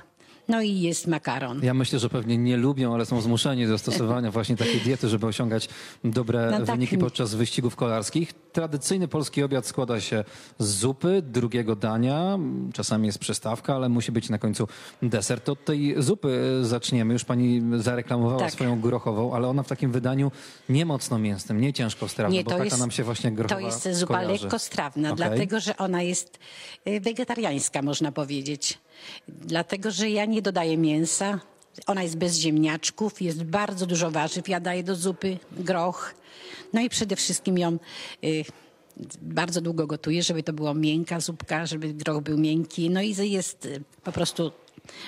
No 0.48 0.60
i 0.62 0.80
jest 0.80 1.06
makaron. 1.06 1.60
Ja 1.62 1.74
myślę, 1.74 1.98
że 1.98 2.08
pewnie 2.08 2.38
nie 2.38 2.56
lubią, 2.56 2.94
ale 2.94 3.06
są 3.06 3.20
zmuszeni 3.20 3.66
do 3.66 3.78
stosowania 3.78 4.30
właśnie 4.30 4.56
takiej 4.56 4.80
diety, 4.80 5.08
żeby 5.08 5.26
osiągać 5.26 5.68
dobre 6.04 6.48
No 6.50 6.56
tak. 6.56 6.66
wyniki 6.76 6.98
podczas 6.98 7.34
wyścigów 7.34 7.76
kolarskich. 7.76 8.32
Tradycyjny 8.52 9.08
polski 9.08 9.42
obiad 9.42 9.66
składa 9.66 10.00
się 10.00 10.24
z 10.58 10.66
zupy, 10.78 11.22
drugiego 11.22 11.76
dania, 11.76 12.38
czasami 12.72 13.06
jest 13.06 13.18
przystawka, 13.18 13.74
ale 13.74 13.88
musi 13.88 14.12
być 14.12 14.28
na 14.30 14.38
końcu 14.38 14.68
deser. 15.02 15.40
To 15.40 15.52
od 15.52 15.64
tej 15.64 15.94
zupy 15.98 16.58
zaczniemy. 16.62 17.12
Już 17.12 17.24
pani 17.24 17.62
zareklamowała 17.76 18.38
Tak. 18.40 18.52
swoją 18.52 18.80
grochową, 18.80 19.34
ale 19.34 19.48
ona 19.48 19.62
w 19.62 19.68
takim 19.68 19.92
wydaniu 19.92 20.32
nie 20.68 20.86
mocno 20.86 21.18
mięsnym, 21.18 21.60
nie 21.60 21.72
ciężko 21.72 22.08
strawna, 22.08 22.42
bo 22.42 22.50
taka 22.50 22.76
nam 22.76 22.90
się 22.90 23.04
właśnie 23.04 23.32
grochowa 23.32 23.60
To 23.60 23.66
jest 23.66 23.92
zupa 23.92 24.14
kojarzy. 24.22 24.44
lekkostrawna, 24.44 25.12
Okej. 25.12 25.16
dlatego 25.26 25.60
że 25.60 25.76
ona 25.76 26.02
jest 26.02 26.38
y, 26.88 27.00
wegetariańska, 27.00 27.82
można 27.82 28.12
powiedzieć. 28.12 28.78
Dlatego, 29.28 29.90
że 29.90 30.10
ja 30.10 30.24
nie 30.24 30.42
dodaję 30.42 30.78
mięsa. 30.78 31.40
Ona 31.86 32.02
jest 32.02 32.16
bez 32.16 32.36
ziemniaczków, 32.36 33.22
jest 33.22 33.42
bardzo 33.42 33.86
dużo 33.86 34.10
warzyw. 34.10 34.48
Ja 34.48 34.60
daję 34.60 34.82
do 34.82 34.96
zupy 34.96 35.38
groch. 35.52 36.14
No 36.72 36.80
i 36.80 36.88
przede 36.88 37.16
wszystkim 37.16 37.58
ją 37.58 37.78
y, 38.24 38.44
bardzo 39.22 39.60
długo 39.60 39.86
gotuję, 39.86 40.22
żeby 40.22 40.42
to 40.42 40.52
była 40.52 40.74
miękka 40.74 41.20
zupka, 41.20 41.66
żeby 41.66 41.94
groch 41.94 42.22
był 42.22 42.38
miękki. 42.38 42.90
No 42.90 43.02
i 43.02 43.30
jest 43.30 43.66
y, 43.66 43.82
po 44.04 44.12
prostu 44.12 44.52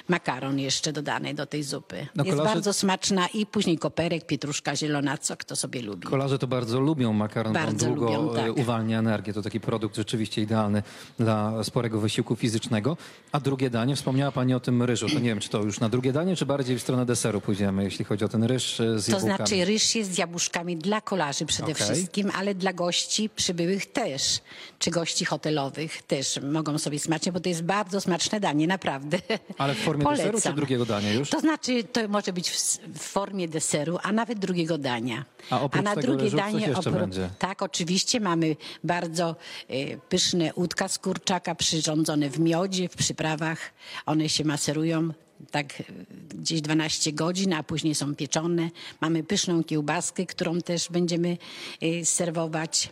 makaron 0.08 0.58
jeszcze 0.58 0.92
dodany 0.92 1.34
do 1.34 1.46
tej 1.46 1.62
zupy. 1.62 2.06
No, 2.14 2.24
jest 2.24 2.36
kolarze- 2.38 2.54
bardzo 2.54 2.72
smaczna 2.72 3.26
i 3.34 3.46
później 3.46 3.78
koperek, 3.78 4.26
pietruszka 4.26 4.76
zielona, 4.76 5.18
co 5.18 5.36
kto 5.36 5.56
sobie 5.56 5.82
lubi. 5.82 6.06
Kolarze 6.08 6.38
to 6.38 6.46
bardzo 6.46 6.80
lubią 6.80 7.12
makaron, 7.12 7.52
Bardzo 7.52 7.86
długo 7.86 8.06
lubią, 8.22 8.32
e, 8.32 8.46
tak. 8.46 8.56
uwalnia 8.56 8.98
energię. 8.98 9.32
To 9.32 9.42
taki 9.42 9.60
produkt 9.60 9.96
rzeczywiście 9.96 10.42
idealny 10.42 10.82
dla 11.18 11.64
sporego 11.64 12.00
wysiłku 12.00 12.36
fizycznego. 12.36 12.96
A 13.32 13.40
drugie 13.40 13.70
danie, 13.70 13.96
wspomniała 13.96 14.32
Pani 14.32 14.54
o 14.54 14.60
tym 14.60 14.82
ryżu. 14.82 15.08
To 15.08 15.14
nie 15.14 15.20
wiem, 15.28 15.40
czy 15.40 15.48
to 15.48 15.62
już 15.62 15.80
na 15.80 15.88
drugie 15.88 16.12
danie, 16.12 16.36
czy 16.36 16.46
bardziej 16.46 16.78
w 16.78 16.82
stronę 16.82 17.06
deseru 17.06 17.40
pójdziemy, 17.40 17.84
jeśli 17.84 18.04
chodzi 18.04 18.24
o 18.24 18.28
ten 18.28 18.44
ryż 18.44 18.80
e, 18.80 18.98
z 18.98 19.06
To 19.06 19.12
jabłkami. 19.12 19.36
znaczy 19.36 19.64
ryż 19.64 19.94
jest 19.94 20.12
z 20.14 20.18
jabłuszkami 20.18 20.76
dla 20.76 21.00
kolarzy 21.00 21.46
przede 21.46 21.72
Okej. 21.72 21.84
wszystkim, 21.86 22.30
ale 22.34 22.54
dla 22.54 22.72
gości 22.72 23.28
przybyłych 23.36 23.86
też, 23.92 24.40
czy 24.78 24.90
gości 24.90 25.24
hotelowych 25.24 26.02
też 26.02 26.40
mogą 26.52 26.78
sobie 26.78 26.98
smacznie, 26.98 27.32
bo 27.32 27.40
to 27.40 27.48
jest 27.48 27.62
bardzo 27.62 28.00
smaczne 28.00 28.40
danie, 28.40 28.66
naprawdę. 28.66 29.18
Ale 29.66 29.74
w 29.74 29.78
formie 29.78 30.04
deseru, 30.04 30.24
czy 30.24 30.32
Polecam. 30.32 30.54
drugiego 30.56 30.86
dania 30.86 31.12
już? 31.12 31.30
To 31.30 31.40
znaczy, 31.40 31.84
to 31.84 32.08
może 32.08 32.32
być 32.32 32.50
w, 32.50 32.56
w 32.94 32.98
formie 32.98 33.48
deseru, 33.48 33.98
a 34.02 34.12
nawet 34.12 34.38
drugiego 34.38 34.78
dania. 34.78 35.24
A 35.50 35.60
oprócz 35.60 35.84
na 35.84 35.94
tego 35.94 36.06
drugie 36.06 36.30
danie 36.30 36.68
będzie? 36.92 37.30
Tak, 37.38 37.62
oczywiście 37.62 38.20
mamy 38.20 38.56
bardzo 38.84 39.36
e, 39.68 39.96
pyszne 39.96 40.52
łódka 40.56 40.88
z 40.88 40.98
kurczaka 40.98 41.54
przyrządzone 41.54 42.30
w 42.30 42.38
miodzie, 42.38 42.88
w 42.88 42.96
przyprawach. 42.96 43.58
One 44.06 44.28
się 44.28 44.44
maserują 44.44 45.12
tak 45.50 45.80
e, 45.80 45.84
gdzieś 46.28 46.60
12 46.60 47.12
godzin, 47.12 47.52
a 47.52 47.62
później 47.62 47.94
są 47.94 48.14
pieczone. 48.14 48.70
Mamy 49.00 49.24
pyszną 49.24 49.64
kiełbaskę, 49.64 50.26
którą 50.26 50.60
też 50.60 50.88
będziemy 50.90 51.38
e, 51.82 52.04
serwować 52.04 52.90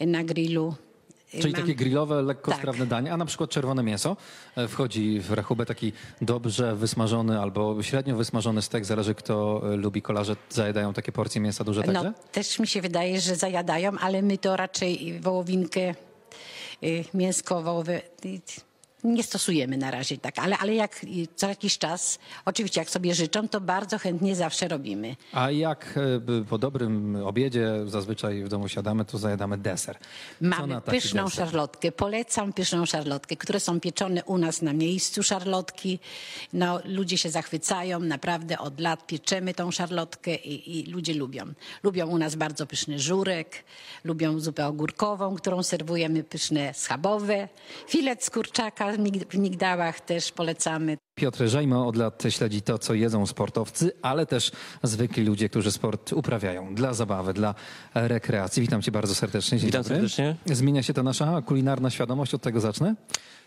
na 0.00 0.24
grillu. 0.24 0.74
Czyli 1.30 1.52
mam- 1.52 1.60
takie 1.62 1.74
grillowe, 1.74 2.22
lekko 2.22 2.50
Tak. 2.50 2.60
strawne 2.60 2.86
danie, 2.86 3.12
a 3.12 3.16
na 3.16 3.24
przykład 3.26 3.50
czerwone 3.50 3.82
mięso 3.82 4.16
e, 4.56 4.68
wchodzi 4.68 5.20
w 5.20 5.32
rachubę 5.32 5.66
taki 5.66 5.92
dobrze 6.22 6.76
wysmażony 6.76 7.40
albo 7.40 7.82
średnio 7.82 8.16
wysmażony 8.16 8.62
stek, 8.62 8.84
zależy 8.84 9.14
kto 9.14 9.62
e, 9.72 9.76
lubi. 9.76 10.02
Kolarze 10.02 10.36
zajadają 10.50 10.92
takie 10.92 11.12
porcje 11.12 11.40
mięsa 11.40 11.64
duże 11.64 11.82
także? 11.82 12.02
No, 12.04 12.12
też 12.32 12.58
mi 12.58 12.66
się 12.66 12.80
wydaje, 12.82 13.20
że 13.20 13.36
zajadają, 13.36 13.98
ale 14.00 14.22
my 14.22 14.38
to 14.38 14.56
raczej 14.56 15.20
wołowinkę, 15.20 15.94
y, 16.82 17.04
mięsko 17.14 17.62
wołowe 17.62 18.00
nie 19.04 19.22
stosujemy 19.22 19.76
na 19.76 19.90
razie 19.90 20.18
tak, 20.18 20.38
ale, 20.38 20.58
ale 20.58 20.74
jak 20.74 21.06
co 21.36 21.48
jakiś 21.48 21.78
czas, 21.78 22.18
oczywiście 22.44 22.80
jak 22.80 22.90
sobie 22.90 23.14
życzą, 23.14 23.48
to 23.48 23.60
bardzo 23.60 23.98
chętnie 23.98 24.36
zawsze 24.36 24.68
robimy. 24.68 25.16
A 25.32 25.50
jak 25.50 25.98
e, 26.40 26.44
po 26.44 26.58
dobrym 26.58 27.16
obiedzie 27.16 27.70
zazwyczaj 27.86 28.42
w 28.44 28.48
domu 28.48 28.68
siadamy, 28.68 29.04
to 29.04 29.18
zajadamy 29.18 29.58
deser. 29.58 29.98
Mamy 30.40 30.80
pyszną 30.80 31.24
deser? 31.24 31.36
szarlotkę. 31.36 31.92
Polecam 31.92 32.52
pyszną 32.52 32.86
szarlotkę, 32.86 33.36
które 33.36 33.60
są 33.60 33.80
pieczone 33.80 34.24
u 34.24 34.38
nas 34.38 34.62
na 34.62 34.72
miejscu 34.72 35.22
szarlotki. 35.22 35.98
No, 36.52 36.80
ludzie 36.84 37.18
się 37.18 37.30
zachwycają, 37.30 38.00
naprawdę 38.00 38.58
od 38.58 38.80
lat 38.80 39.06
pieczemy 39.06 39.54
tą 39.54 39.70
szarlotkę 39.70 40.34
i, 40.34 40.78
i 40.78 40.90
ludzie 40.90 41.14
lubią. 41.14 41.52
Lubią 41.82 42.06
u 42.06 42.18
nas 42.18 42.34
bardzo 42.34 42.66
pyszny 42.66 42.98
żurek, 42.98 43.64
lubią 44.04 44.40
zupę 44.40 44.66
ogórkową, 44.66 45.34
którą 45.34 45.62
serwujemy, 45.62 46.24
pyszne 46.24 46.74
schabowe. 46.74 47.48
Filet 47.88 48.24
z 48.24 48.30
kurczaka 48.30 48.87
w 48.92 48.98
mig- 48.98 49.24
w 49.30 49.38
migdałach 49.38 50.00
też 50.00 50.32
polecamy. 50.32 50.96
Piotr 51.14 51.46
Żejmo 51.48 51.86
od 51.86 51.96
lat 51.96 52.22
śledzi 52.28 52.62
to, 52.62 52.78
co 52.78 52.94
jedzą 52.94 53.26
sportowcy, 53.26 53.92
ale 54.02 54.26
też 54.26 54.52
zwykli 54.82 55.24
ludzie, 55.24 55.48
którzy 55.48 55.72
sport 55.72 56.12
uprawiają 56.12 56.74
dla 56.74 56.94
zabawy, 56.94 57.32
dla 57.34 57.54
rekreacji. 57.94 58.62
Witam 58.62 58.82
cię 58.82 58.92
bardzo 58.92 59.14
serdecznie. 59.14 59.58
Dzień 59.58 59.66
Witam 59.66 59.82
dobry. 59.82 59.94
serdecznie. 59.96 60.36
Zmienia 60.46 60.82
się 60.82 60.94
ta 60.94 61.02
nasza 61.02 61.42
kulinarna 61.42 61.90
świadomość, 61.90 62.34
od 62.34 62.42
tego 62.42 62.60
zacznę? 62.60 62.94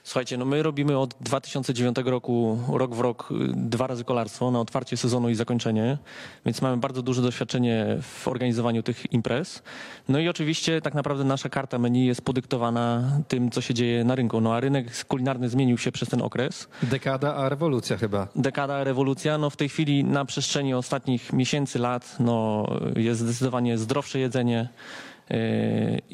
Słuchajcie, 0.04 0.38
no 0.38 0.46
my 0.46 0.64
robimy 0.64 0.98
od 0.98 1.16
2009 1.22 1.98
roku 2.06 2.60
rok 2.74 2.96
w 2.96 3.00
rok 3.00 3.30
y, 3.32 3.36
dwa 3.56 3.88
razy 3.88 4.04
kolarstwo 4.04 4.52
na 4.52 4.60
otwarcie 4.60 4.98
sezonu 4.98 5.30
i 5.30 5.36
zakończenie, 5.36 5.98
więc 6.46 6.62
mamy 6.62 6.78
bardzo 6.78 7.02
duże 7.02 7.22
doświadczenie 7.22 7.98
w 8.02 8.28
organizowaniu 8.28 8.84
tych 8.84 9.14
imprez. 9.14 9.64
No 10.10 10.20
i 10.20 10.30
oczywiście 10.30 10.82
tak 10.82 10.94
naprawdę 10.94 11.24
nasza 11.24 11.50
karta 11.50 11.80
menu 11.80 12.06
jest 12.06 12.22
podyktowana 12.22 13.12
tym, 13.28 13.52
co 13.52 13.62
się 13.62 13.74
dzieje 13.74 14.04
na 14.04 14.16
rynku. 14.16 14.42
No 14.42 14.54
a 14.54 14.60
rynek 14.60 15.06
kulinarny 15.06 15.50
zmienił 15.50 15.78
się 15.78 15.92
przez 15.92 16.10
ten 16.10 16.22
okres. 16.22 16.68
Dekada, 16.84 17.36
a 17.36 17.50
rewolucja 17.50 17.98
chyba. 17.98 18.28
Dekada, 18.36 18.84
rewolucja, 18.84 19.38
no 19.38 19.50
w 19.50 19.58
tej 19.58 19.70
chwili 19.70 20.04
na 20.04 20.26
przestrzeni 20.26 20.74
ostatnich 20.74 21.34
miesięcy, 21.34 21.80
lat, 21.80 22.16
no 22.20 22.66
jest 22.96 23.22
zdecydowanie 23.22 23.78
zdrowsze 23.78 24.20
jedzenie 24.20 24.70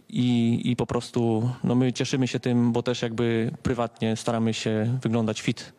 i, 0.10 0.62
i 0.64 0.76
po 0.76 0.86
prostu 0.86 1.50
no 1.64 1.76
my 1.76 1.94
cieszymy 1.94 2.28
się 2.28 2.40
tym, 2.40 2.72
bo 2.72 2.84
też 2.84 3.02
jakby 3.02 3.52
prywatnie 3.64 4.16
staramy 4.16 4.54
się 4.54 5.00
wyglądać 5.02 5.42
fit. 5.42 5.74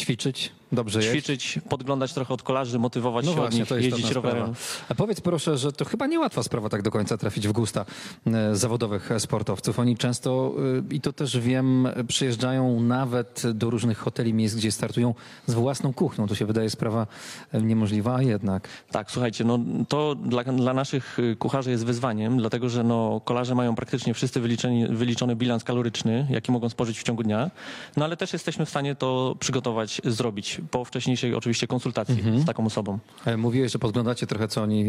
Ćwiczyć, 0.00 0.52
dobrze 0.72 0.98
jeść. 0.98 1.10
Ćwiczyć, 1.10 1.58
podglądać 1.68 2.12
trochę 2.12 2.34
od 2.34 2.42
kolarzy, 2.42 2.78
motywować 2.78 3.26
No 3.26 3.32
się 3.32 3.38
od 3.38 3.42
właśnie, 3.42 3.60
nich, 3.60 3.68
to 3.68 3.76
jest 3.76 3.88
jeździć 3.88 4.10
rowerem. 4.10 4.54
A 4.88 4.94
powiedz 4.94 5.20
proszę, 5.20 5.58
że 5.58 5.72
to 5.72 5.84
chyba 5.84 6.06
niełatwa 6.06 6.42
sprawa 6.42 6.68
tak 6.68 6.82
do 6.82 6.90
końca 6.90 7.16
trafić 7.16 7.48
w 7.48 7.52
gusta 7.52 7.84
e, 8.26 8.56
zawodowych 8.56 9.10
sportowców. 9.18 9.78
Oni 9.78 9.96
często, 9.96 10.54
e, 10.90 10.94
i 10.94 11.00
to 11.00 11.12
też 11.12 11.38
wiem, 11.38 11.88
przyjeżdżają 12.08 12.80
nawet 12.80 13.42
do 13.54 13.70
różnych 13.70 13.98
hoteli, 13.98 14.34
miejsc, 14.34 14.54
gdzie 14.54 14.72
startują 14.72 15.14
z 15.46 15.54
własną 15.54 15.92
kuchnią. 15.92 16.26
To 16.26 16.34
się 16.34 16.46
wydaje 16.46 16.70
sprawa 16.70 17.06
e, 17.52 17.62
niemożliwa, 17.62 18.14
a 18.14 18.22
jednak. 18.22 18.68
Tak, 18.90 19.10
słuchajcie, 19.10 19.44
no 19.44 19.58
to 19.88 20.14
dla, 20.14 20.44
dla 20.44 20.74
naszych 20.74 21.18
kucharzy 21.38 21.70
jest 21.70 21.84
wyzwaniem, 21.84 22.38
dlatego 22.38 22.68
że 22.68 22.84
no, 22.84 23.20
kolarze 23.24 23.54
mają 23.54 23.74
praktycznie 23.74 24.14
wszyscy 24.14 24.40
wyliczeni, 24.40 24.86
wyliczony 24.86 25.36
bilans 25.36 25.64
kaloryczny, 25.64 26.26
jaki 26.30 26.52
mogą 26.52 26.68
spożyć 26.68 26.98
w 27.00 27.02
ciągu 27.02 27.22
dnia, 27.22 27.50
no 27.96 28.04
ale 28.04 28.16
też 28.16 28.32
jesteśmy 28.32 28.66
w 28.66 28.68
stanie 28.68 28.94
to 28.94 29.36
przygotować, 29.40 30.00
zrobić 30.04 30.57
po 30.70 30.84
wcześniejszej 30.84 31.34
oczywiście 31.34 31.66
konsultacji 31.66 32.22
z 32.42 32.44
taką 32.44 32.66
osobą. 32.66 32.98
E, 33.24 33.36
Mówiłeś, 33.36 33.72
że 33.72 33.78
podglądacie 33.78 34.26
trochę, 34.26 34.48
co 34.48 34.62
oni 34.62 34.84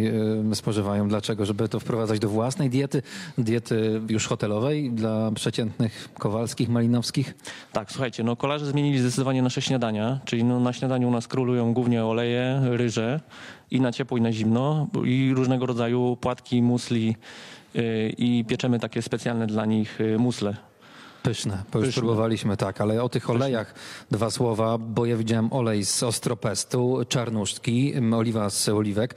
e, 0.51 0.55
spożywają. 0.55 1.09
Dlaczego? 1.09 1.45
Żeby 1.45 1.69
to 1.69 1.79
wprowadzać 1.79 2.19
do 2.19 2.29
własnej 2.29 2.69
diety, 2.69 3.01
diety 3.37 4.01
już 4.09 4.27
hotelowej 4.27 4.91
dla 4.91 5.31
przeciętnych 5.31 6.09
Kowalskich, 6.19 6.69
Malinowskich? 6.69 7.33
Tak, 7.71 7.91
słuchajcie, 7.91 8.23
no 8.23 8.35
kolarze 8.35 8.65
zmienili 8.65 8.99
zdecydowanie 8.99 9.41
nasze 9.41 9.61
śniadania, 9.61 10.19
czyli 10.25 10.43
no, 10.43 10.59
na 10.59 10.73
śniadaniu 10.73 11.07
u 11.07 11.11
nas 11.11 11.27
królują 11.27 11.73
głównie 11.73 12.05
oleje, 12.05 12.61
ryże 12.63 13.19
i 13.71 13.81
na 13.81 13.91
ciepło 13.91 14.17
i 14.17 14.21
na 14.21 14.31
zimno 14.31 14.87
i 15.05 15.33
różnego 15.35 15.65
rodzaju 15.65 16.17
płatki, 16.21 16.61
musli 16.61 17.15
y, 17.75 18.13
i 18.17 18.45
pieczemy 18.47 18.79
takie 18.79 19.01
specjalne 19.01 19.47
dla 19.47 19.65
nich 19.65 19.99
musle. 20.19 20.68
Pyszne, 21.23 21.63
bo 21.73 21.79
już 21.79 21.87
Pyszne. 21.87 21.99
próbowaliśmy, 22.01 22.57
tak, 22.57 22.81
ale 22.81 23.03
o 23.03 23.09
tych 23.09 23.29
olejach 23.29 23.73
dwa 24.11 24.29
słowa, 24.29 24.77
bo 24.77 25.05
ja 25.05 25.17
widziałem 25.17 25.53
olej 25.53 25.85
z 25.85 26.03
ostropestu, 26.03 26.99
czarnuszki, 27.09 27.93
oliwa 28.13 28.49
z 28.49 28.69
oliwek. 28.69 29.15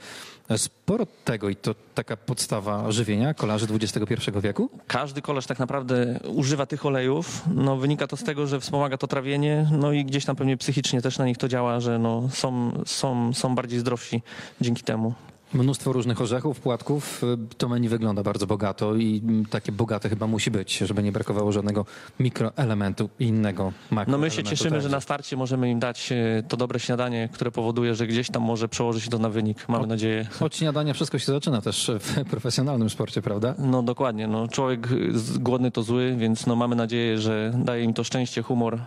Sporo 0.57 1.05
tego 1.25 1.49
i 1.49 1.55
to 1.55 1.75
taka 1.95 2.17
podstawa 2.17 2.91
żywienia 2.91 3.33
kolarzy 3.33 3.67
XXI 3.81 4.31
wieku. 4.41 4.69
Każdy 4.87 5.21
kolarz 5.21 5.45
tak 5.45 5.59
naprawdę 5.59 6.19
używa 6.27 6.65
tych 6.65 6.85
olejów. 6.85 7.41
No, 7.53 7.77
wynika 7.77 8.07
to 8.07 8.17
z 8.17 8.23
tego, 8.23 8.47
że 8.47 8.59
wspomaga 8.59 8.97
to 8.97 9.07
trawienie, 9.07 9.67
no 9.71 9.91
i 9.91 10.05
gdzieś 10.05 10.25
tam 10.25 10.35
pewnie 10.35 10.57
psychicznie 10.57 11.01
też 11.01 11.17
na 11.17 11.25
nich 11.25 11.37
to 11.37 11.47
działa, 11.47 11.79
że 11.79 11.99
no, 11.99 12.29
są, 12.31 12.71
są, 12.85 13.33
są 13.33 13.55
bardziej 13.55 13.79
zdrowsi 13.79 14.21
dzięki 14.61 14.83
temu. 14.83 15.13
Mnóstwo 15.53 15.93
różnych 15.93 16.21
orzechów, 16.21 16.59
płatków. 16.59 17.23
y, 17.23 17.55
To 17.57 17.69
menu 17.69 17.89
wygląda 17.89 18.23
bardzo 18.23 18.47
bogato 18.47 18.95
i 18.95 19.21
mm, 19.23 19.45
takie 19.45 19.71
bogate 19.71 20.09
chyba 20.09 20.27
musi 20.27 20.51
być, 20.51 20.77
żeby 20.77 21.03
nie 21.03 21.11
brakowało 21.11 21.51
żadnego 21.51 21.85
mikroelementu 22.19 23.09
i 23.19 23.25
innego 23.25 23.63
No 23.63 23.95
makroelementu. 23.95 24.35
my 24.37 24.43
się 24.43 24.49
cieszymy, 24.49 24.81
że 24.81 24.89
na 24.89 25.01
starcie 25.01 25.37
możemy 25.37 25.69
im 25.69 25.79
dać 25.79 26.11
e, 26.11 26.43
to 26.47 26.57
dobre 26.57 26.79
śniadanie, 26.79 27.29
które 27.33 27.51
powoduje, 27.51 27.95
że 27.95 28.07
gdzieś 28.07 28.29
tam 28.29 28.43
może 28.43 28.67
przełoży 28.69 29.01
się 29.01 29.09
to 29.09 29.19
na 29.19 29.29
wynik. 29.29 29.69
Mamy 29.69 29.87
nadzieję. 29.87 30.27
Od 30.39 30.55
śniadania 30.55 30.93
wszystko 30.93 31.19
się 31.19 31.25
zaczyna 31.25 31.61
też 31.61 31.91
w 31.99 32.23
profesjonalnym 32.31 32.89
sporcie, 32.89 33.21
prawda? 33.21 33.55
No 33.57 33.83
dokładnie, 33.83 34.27
no 34.27 34.47
człowiek 34.47 34.91
y, 34.91 35.11
głodny 35.39 35.71
to 35.71 35.83
zły, 35.83 36.15
więc 36.17 36.45
no 36.45 36.55
mamy 36.55 36.75
nadzieję, 36.75 37.17
że 37.17 37.53
daje 37.57 37.83
im 37.83 37.93
to 37.93 38.03
szczęście, 38.03 38.41
humor 38.41 38.79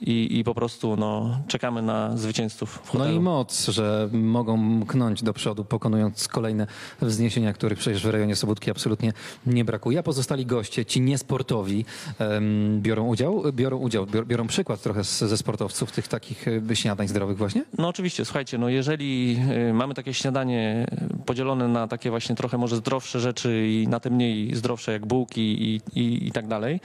i, 0.00 0.38
i 0.38 0.44
po 0.44 0.54
prostu 0.54 0.96
no, 0.96 1.40
czekamy 1.48 1.82
na 1.82 2.16
zwycięzców 2.16 2.80
w 2.84 2.94
No 2.94 3.10
i 3.10 3.20
moc, 3.20 3.68
że 3.68 4.08
mogą 4.12 4.56
mknąć 4.56 5.22
do 5.22 5.32
przodu, 5.32 5.64
pokonując 5.64 6.28
kolejne 6.28 6.66
wzniesienia, 7.02 7.52
których 7.52 7.78
przecież 7.78 8.06
w 8.06 8.10
rejonie 8.10 8.36
Sobótki 8.36 8.70
absolutnie 8.70 9.12
nie 9.46 9.64
brakuje. 9.64 9.98
A 9.98 10.02
pozostali 10.02 10.46
goście, 10.46 10.84
ci 10.84 11.00
niesportowi, 11.00 11.84
em, 12.18 12.80
biorą 12.82 13.06
udział, 13.06 13.42
biorą 13.52 13.76
udział, 13.76 14.06
bior- 14.06 14.26
biorą 14.26 14.46
przykład 14.46 14.82
trochę 14.82 15.04
z, 15.04 15.18
ze 15.18 15.36
sportowców 15.36 15.92
tych 15.92 16.08
takich 16.08 16.48
e, 16.48 16.76
śniadań 16.76 17.08
zdrowych 17.08 17.38
właśnie? 17.38 17.64
No 17.78 17.88
oczywiście, 17.88 18.24
słuchajcie, 18.24 18.58
no 18.58 18.68
jeżeli 18.68 19.38
y, 19.70 19.72
mamy 19.74 19.94
takie 19.94 20.14
śniadanie 20.14 20.86
y, 21.20 21.24
podzielone 21.24 21.68
na 21.68 21.88
takie 21.88 22.10
właśnie 22.10 22.36
trochę 22.36 22.58
może 22.58 22.76
zdrowsze 22.76 23.20
rzeczy 23.20 23.68
i 23.68 23.88
na 23.88 24.00
te 24.00 24.10
mniej 24.10 24.54
zdrowsze 24.54 24.92
jak 24.92 25.06
bułki 25.06 25.40
i, 25.40 25.80
i, 25.94 26.26
i 26.28 26.32
tak 26.32 26.46
dalej, 26.46 26.80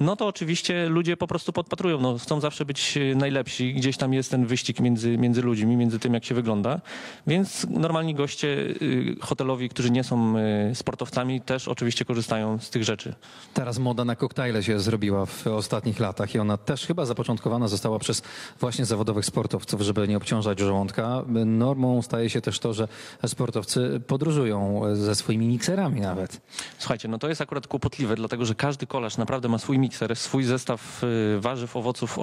no 0.00 0.16
to 0.16 0.26
oczywiście 0.26 0.88
ludzie 0.88 1.16
po 1.16 1.26
prostu 1.26 1.52
podpatrują, 1.52 2.00
no 2.00 2.18
chcą 2.18 2.40
zawsze 2.40 2.57
być 2.64 2.96
y, 2.96 3.16
najlepsi, 3.16 3.74
gdzieś 3.74 3.96
tam 3.96 4.14
jest 4.14 4.30
ten 4.30 4.46
wyścig 4.46 4.80
między, 4.80 5.18
między 5.18 5.42
ludźmi, 5.42 5.76
między 5.76 5.98
tym 5.98 6.14
jak 6.14 6.24
się 6.24 6.34
wygląda, 6.34 6.80
więc 7.26 7.66
normalni 7.70 8.14
goście 8.14 8.48
y, 8.48 9.16
hotelowi, 9.20 9.68
którzy 9.68 9.90
nie 9.90 10.04
są 10.04 10.34
y, 10.38 10.74
sportowcami 10.74 11.40
też 11.40 11.68
oczywiście 11.68 12.04
korzystają 12.04 12.58
z 12.58 12.70
tych 12.70 12.84
rzeczy. 12.84 13.14
Teraz 13.54 13.78
moda 13.78 14.04
na 14.04 14.16
koktajle 14.16 14.62
się 14.62 14.80
zrobiła 14.80 15.26
w 15.26 15.46
ostatnich 15.46 16.00
latach 16.00 16.34
i 16.34 16.38
ona 16.38 16.56
też 16.56 16.86
chyba 16.86 17.06
zapoczątkowana 17.06 17.68
została 17.68 17.98
przez 17.98 18.22
właśnie 18.60 18.84
zawodowych 18.84 19.24
sportowców, 19.24 19.80
żeby 19.80 20.08
nie 20.08 20.16
obciążać 20.16 20.58
żołądka. 20.58 21.24
Normą 21.46 22.02
staje 22.02 22.30
się 22.30 22.40
też 22.40 22.58
to, 22.58 22.74
że 22.74 22.88
sportowcy 23.26 24.00
podróżują 24.06 24.82
ze 24.92 25.14
swoimi 25.14 25.46
mikserami 25.46 26.00
nawet. 26.00 26.40
Słuchajcie, 26.78 27.08
no 27.08 27.18
to 27.18 27.28
jest 27.28 27.40
akurat 27.40 27.66
kłopotliwe, 27.66 28.16
dlatego 28.16 28.44
że 28.44 28.54
każdy 28.54 28.86
kolarz 28.86 29.16
naprawdę 29.16 29.48
ma 29.48 29.58
swój 29.58 29.78
mikser, 29.78 30.16
swój 30.16 30.44
zestaw 30.44 31.02
warzyw, 31.38 31.76
owoców, 31.76 32.18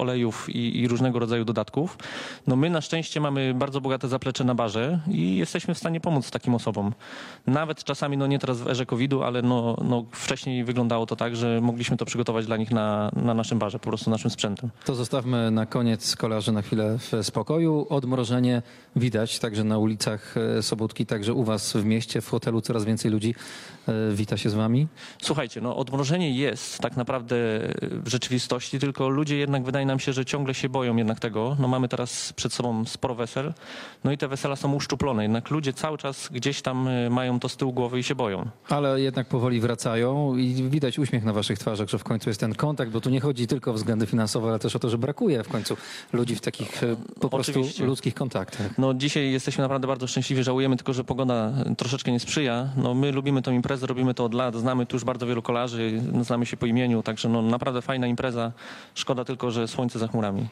i, 0.48 0.80
i 0.80 0.88
różnego 0.88 1.18
rodzaju 1.18 1.44
dodatków. 1.44 1.98
No 2.46 2.56
my 2.56 2.70
na 2.70 2.80
szczęście 2.80 3.20
mamy 3.20 3.54
bardzo 3.54 3.80
bogate 3.80 4.08
zaplecze 4.08 4.44
na 4.44 4.54
barze 4.54 5.00
i 5.08 5.36
jesteśmy 5.36 5.74
w 5.74 5.78
stanie 5.78 6.00
pomóc 6.00 6.30
takim 6.30 6.54
osobom. 6.54 6.92
Nawet 7.46 7.84
czasami, 7.84 8.16
no 8.16 8.26
nie 8.26 8.38
teraz 8.38 8.60
w 8.60 8.68
erze 8.68 8.86
COVID-u, 8.86 9.22
ale 9.22 9.42
no, 9.42 9.76
no 9.84 10.04
wcześniej 10.12 10.64
wyglądało 10.64 11.06
to 11.06 11.16
tak, 11.16 11.36
że 11.36 11.60
mogliśmy 11.60 11.96
to 11.96 12.04
przygotować 12.04 12.46
dla 12.46 12.56
nich 12.56 12.70
na, 12.70 13.10
na 13.16 13.34
naszym 13.34 13.58
barze, 13.58 13.78
po 13.78 13.88
prostu 13.88 14.10
naszym 14.10 14.30
sprzętem. 14.30 14.70
To 14.84 14.94
zostawmy 14.94 15.50
na 15.50 15.66
koniec 15.66 16.16
kolarzy 16.16 16.52
na 16.52 16.62
chwilę 16.62 16.98
w 16.98 17.26
spokoju. 17.26 17.86
Odmrożenie 17.90 18.62
widać 18.96 19.38
także 19.38 19.64
na 19.64 19.78
ulicach 19.78 20.34
e, 20.36 20.62
Sobótki, 20.62 21.06
także 21.06 21.34
u 21.34 21.44
was 21.44 21.72
w 21.72 21.84
mieście, 21.84 22.20
w 22.20 22.28
hotelu 22.28 22.60
coraz 22.60 22.84
więcej 22.84 23.10
ludzi 23.10 23.34
e, 23.88 23.92
wita 24.14 24.36
się 24.36 24.50
z 24.50 24.54
wami. 24.54 24.86
Słuchajcie, 25.22 25.60
no 25.60 25.76
odmrożenie 25.76 26.30
jest 26.30 26.78
tak 26.78 26.96
naprawdę 26.96 27.36
w 27.82 28.08
rzeczywistości, 28.08 28.78
tylko 28.78 29.08
ludzie 29.08 29.36
jednak 29.36 29.64
wydaje 29.64 29.86
nam 29.86 29.98
się, 29.98 30.12
że 30.16 30.24
ciągle 30.24 30.54
się 30.54 30.68
boją 30.68 30.96
jednak 30.96 31.20
tego. 31.20 31.56
No 31.60 31.68
mamy 31.68 31.88
teraz 31.88 32.32
przed 32.32 32.52
sobą 32.52 32.84
sporo 32.84 33.14
wesel, 33.14 33.52
no 34.04 34.12
i 34.12 34.18
te 34.18 34.28
wesela 34.28 34.56
są 34.56 34.74
uszczuplone, 34.74 35.22
jednak 35.22 35.50
ludzie 35.50 35.72
cały 35.72 35.98
czas 35.98 36.28
gdzieś 36.32 36.62
tam 36.62 36.88
y, 36.88 37.10
mają 37.10 37.40
to 37.40 37.48
z 37.48 37.56
tyłu 37.56 37.72
głowy 37.72 37.98
i 37.98 38.02
się 38.02 38.14
boją. 38.14 38.48
Ale 38.68 39.00
jednak 39.00 39.28
powoli 39.28 39.60
wracają 39.60 40.36
i 40.36 40.54
widać 40.54 40.98
uśmiech 40.98 41.24
na 41.24 41.32
waszych 41.32 41.58
twarzach, 41.58 41.88
że 41.88 41.98
w 41.98 42.04
końcu 42.04 42.30
jest 42.30 42.40
ten 42.40 42.54
kontakt, 42.54 42.90
bo 42.90 43.00
tu 43.00 43.10
nie 43.10 43.20
chodzi 43.20 43.46
tylko 43.46 43.70
o 43.70 43.74
względy 43.74 44.06
finansowe, 44.06 44.48
ale 44.48 44.58
też 44.58 44.76
o 44.76 44.78
to, 44.78 44.90
że 44.90 44.98
brakuje 44.98 45.42
w 45.42 45.48
końcu 45.48 45.76
ludzi 46.12 46.36
w 46.36 46.40
takich 46.40 46.82
e, 46.82 46.96
po 47.20 47.28
prostu 47.28 47.52
Oczywiście. 47.52 47.84
ludzkich 47.86 48.14
kontaktach. 48.14 48.78
No 48.78 48.94
dzisiaj 48.94 49.32
jesteśmy 49.32 49.62
naprawdę 49.62 49.88
bardzo 49.88 50.06
szczęśliwi, 50.06 50.42
żałujemy 50.42 50.76
tylko, 50.76 50.92
że 50.92 51.04
pogoda 51.04 51.52
troszeczkę 51.78 52.12
nie 52.12 52.20
sprzyja. 52.20 52.68
No 52.76 52.94
my 52.94 53.12
lubimy 53.12 53.42
tę 53.42 53.54
imprezę, 53.54 53.86
robimy 53.86 54.14
to 54.14 54.24
od 54.24 54.34
lat, 54.34 54.56
znamy 54.56 54.86
tu 54.86 54.96
już 54.96 55.04
bardzo 55.04 55.26
wielu 55.26 55.42
kolarzy, 55.42 56.02
znamy 56.22 56.46
się 56.46 56.56
po 56.56 56.66
imieniu, 56.66 57.02
także 57.02 57.28
no 57.28 57.42
naprawdę 57.42 57.82
fajna 57.82 58.06
impreza. 58.06 58.52
Szkoda 58.94 59.24
tylko, 59.24 59.50
że 59.50 59.68
słońce 59.68 59.98
za 59.98 60.05
Murami. 60.12 60.50